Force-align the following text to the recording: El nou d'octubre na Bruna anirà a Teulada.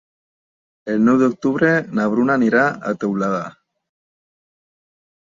El 0.93 1.03
nou 1.09 1.19
d'octubre 1.23 1.69
na 1.99 2.05
Bruna 2.13 2.37
anirà 2.41 2.63
a 2.71 2.95
Teulada. 3.05 3.43